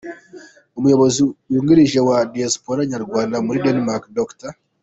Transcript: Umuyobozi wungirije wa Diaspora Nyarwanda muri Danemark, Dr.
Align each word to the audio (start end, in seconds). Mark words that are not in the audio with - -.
Umuyobozi 0.77 1.19
wungirije 1.51 1.99
wa 2.07 2.17
Diaspora 2.33 2.81
Nyarwanda 2.91 3.35
muri 3.45 3.61
Danemark, 3.63 4.03
Dr. 4.17 4.51